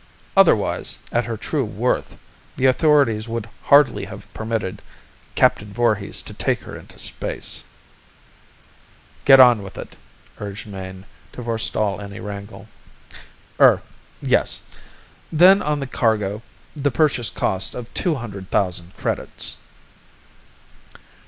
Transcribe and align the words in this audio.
Otherwise, 0.35 0.97
at 1.11 1.25
her 1.25 1.37
true 1.37 1.63
worth, 1.63 2.17
the 2.57 2.65
authorities 2.65 3.27
would 3.27 3.47
hardly 3.65 4.05
have 4.05 4.25
permitted 4.33 4.81
Captain 5.35 5.71
Voorhis 5.71 6.23
to 6.23 6.33
take 6.33 6.61
her 6.61 6.75
into 6.75 6.97
space" 6.97 7.63
"Get 9.25 9.39
on 9.39 9.61
with 9.61 9.77
it," 9.77 9.95
urged 10.39 10.65
Mayne, 10.65 11.05
to 11.33 11.43
forestall 11.43 12.01
any 12.01 12.19
wrangle. 12.19 12.67
"Er... 13.59 13.83
yes. 14.23 14.61
Then 15.31 15.61
on 15.61 15.79
the 15.79 15.85
cargo, 15.85 16.41
the 16.75 16.89
purchase 16.89 17.29
cost 17.29 17.75
of 17.75 17.93
two 17.93 18.15
hundred 18.15 18.49
thousand 18.49 18.97
credits." 18.97 19.57